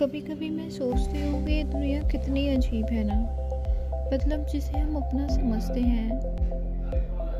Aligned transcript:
कभी 0.00 0.20
कभी 0.20 0.50
मैं 0.50 0.70
सोचती 0.70 1.22
हूँ 1.22 1.46
कि 1.46 1.52
ये 1.52 1.64
दुनिया 1.64 2.02
कितनी 2.02 2.48
अजीब 2.48 2.86
है 2.86 3.04
ना। 3.04 3.14
मतलब 4.14 4.46
जिसे 4.46 4.78
हम 4.78 4.96
अपना 4.96 5.28
समझते 5.28 5.80
हैं। 5.80 6.20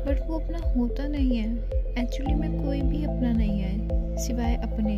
बट 0.05 0.27
वो 0.27 0.39
अपना 0.39 0.57
होता 0.57 1.07
नहीं 1.07 1.37
है। 1.37 1.57
एक्चुअली 2.03 2.33
में 2.33 2.65
कोई 2.65 2.81
भी 2.81 3.03
अपना 3.03 3.31
नहीं 3.31 3.59
है, 3.59 3.87
सिवाय 4.17 4.55
अपने। 4.55 4.95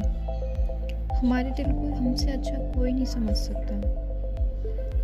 हमारे 1.16 1.50
दिल 1.50 1.66
को 1.66 1.96
हमसे 1.96 2.32
अच्छा 2.32 2.56
कोई 2.56 2.92
नहीं 2.92 3.06
समझ 3.06 3.36
सकता। 3.36 3.76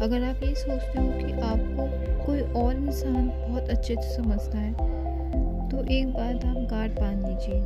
अगर 0.06 0.24
आप 0.24 0.44
ये 0.44 0.56
सोचते 0.56 1.00
हो 1.00 1.28
कि 1.28 1.32
आपको 1.34 1.88
कोई 2.26 2.42
और 2.42 2.76
इंसान 2.76 3.28
बहुत 3.50 3.70
अच्छे 3.70 3.96
से 3.96 4.16
समझता 4.16 4.58
है 4.58 4.74
तो 5.70 5.86
एक 5.86 6.08
बात 6.08 6.46
आप 6.46 6.68
गार्ड 6.72 6.92
बाँध 6.92 7.28
लीजिए। 7.28 7.62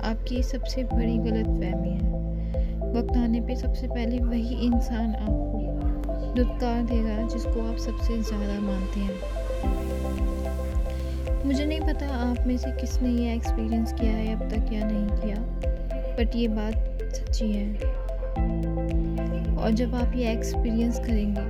आपकी 0.00 0.42
सबसे 0.42 0.84
बड़ी 0.84 1.18
गलत 1.18 1.46
फहमी 1.46 1.90
है। 1.90 1.99
वक्त 3.00 3.16
आने 3.16 3.40
पे 3.40 3.54
सबसे 3.56 3.86
पहले 3.88 4.18
वही 4.20 4.56
इंसान 4.64 5.14
आपको 5.16 5.58
दुत्कार 6.34 6.82
देगा 6.84 7.26
जिसको 7.28 7.60
आप 7.62 7.76
सबसे 7.78 8.16
ज़्यादा 8.22 8.56
मानते 8.60 9.00
हैं। 9.00 9.14
मुझे 11.46 11.64
नहीं 11.64 11.80
पता 11.80 12.06
आप 12.16 12.46
में 12.46 12.56
से 12.56 12.70
किसने 12.72 13.10
ये 13.10 13.34
एक्सपीरियंस 13.34 13.92
किया 13.92 14.12
है, 14.12 14.34
अब 14.34 14.42
तक 14.50 14.72
या 14.72 14.84
नहीं 14.84 15.06
किया 15.20 15.36
बट 16.18 16.36
ये 16.36 16.48
बात 16.50 16.74
सच्ची 17.14 17.52
है। 17.52 17.68
और 19.56 19.70
जब 19.72 19.94
आप 19.94 20.12
ये 20.16 20.32
एक्सपीरियंस 20.32 20.98
करेंगे 20.98 21.46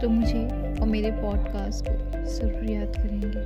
तो 0.00 0.08
मुझे 0.08 0.42
और 0.80 0.86
मेरे 0.88 1.10
पॉडकास्ट 1.12 1.88
को 1.88 1.94
ज़रूर 2.26 2.70
याद 2.70 2.96
करेंगे। 2.96 3.40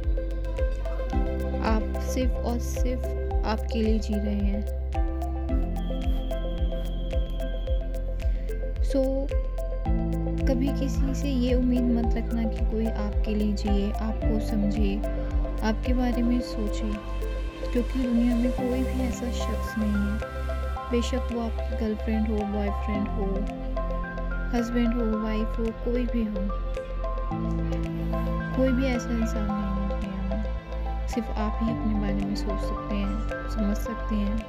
आप 1.67 2.01
सिर्फ़ 2.05 2.33
और 2.33 2.59
सिर्फ़ 2.63 3.07
आपके 3.47 3.83
लिए 3.83 3.99
जी 3.99 4.15
रहे 4.15 4.35
हैं। 4.35 4.63
सो 8.95 9.01
so, 9.01 9.35
कभी 10.51 10.69
किसी 10.69 11.15
से 11.15 11.29
ये 11.29 11.55
उम्मीद 11.55 11.83
मत 11.83 12.15
रखना 12.15 12.43
कि 12.43 12.57
कोई 12.57 12.87
आपके 12.87 13.35
लिए 13.35 13.53
जिए 13.53 13.93
आपको 13.93 14.51
समझे 14.51 14.97
आपके 15.69 15.95
बारे 15.95 16.23
में 16.23 16.41
सोचे 16.41 16.93
क्योंकि 17.73 17.99
दुनिया 17.99 18.37
में 18.37 18.53
कोई 18.53 18.83
भी 18.83 19.01
ऐसा 19.01 19.31
शख्स 19.31 19.75
नहीं 19.79 19.91
है। 19.91 20.19
बेशक 20.91 21.29
वो 21.33 21.41
आपकी 21.41 21.77
गर्लफ्रेंड 21.77 22.29
हो 22.29 22.37
बॉयफ्रेंड 22.37 23.09
हो 23.09 23.25
हस्बैंड 24.59 24.95
हो 24.95 25.25
वाइफ 25.25 25.59
हो 25.59 25.65
कोई 25.65 26.07
भी 26.07 26.25
हो। 26.25 26.49
कोई 28.57 28.73
भी 28.73 28.87
ऐसा 28.87 29.11
इंसान 29.11 29.45
नहीं 29.45 29.83
है 29.83 29.89
दुनिया 29.89 30.29
में। 30.29 31.09
सिर्फ़ 31.09 31.29
आप 31.29 31.59
ही 31.63 31.71
अपने 31.71 31.95
बारे 31.95 32.27
में 32.27 32.35
सोच 32.35 32.61
सकते 32.61 32.95
हैं 32.95 33.49
समझ 33.51 33.77
सकते 33.77 34.15
हैं 34.15 34.47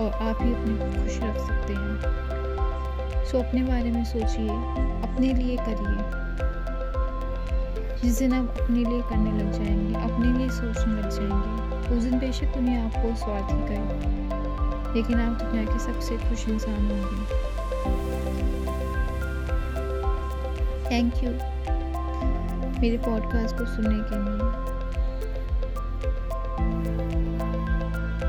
और 0.00 0.12
आप 0.12 0.42
ही 0.42 0.54
अपने 0.54 0.74
को 0.74 1.02
खुश 1.02 1.20
रख 1.22 1.38
सकते 1.38 1.72
हैं। 1.72 2.39
सो 3.30 3.38
अपने 3.38 3.62
बारे 3.62 3.90
में 3.90 4.04
सोचिए, 4.04 4.48
अपने 5.10 5.32
लिए 5.32 5.56
करिए। 5.56 6.20
जिस 8.02 8.18
दिन 8.18 8.32
आप 8.32 8.56
अपने 8.60 8.78
लिए 8.78 9.02
करने 9.02 9.32
लग 9.32 9.52
जाएँगे, 9.52 9.94
अपने 9.94 10.38
लिए 10.38 10.48
सोचने 10.48 10.92
लग 10.92 11.10
जाएँगे, 11.10 11.96
उस 11.96 12.04
दिन 12.04 12.18
बेशक 12.18 12.44
दुनिया 12.44 12.84
आपको 12.84 13.16
स्वार्थी 13.16 13.58
करे। 13.68 14.20
लेकिन 14.94 15.20
आप 15.20 15.42
दुनिया 15.42 15.64
के 15.64 15.78
सबसे 15.78 16.16
खुश 16.16 16.48
इंसान 16.48 16.90
होंगे। 16.90 17.24
थैंक 20.90 21.14
यू 21.24 21.30
मेरे 22.80 22.98
पॉडकास्ट 22.98 23.58
को 23.58 23.66
सुनने 23.66 23.98
के 23.98 24.14
लिए। 24.14 24.69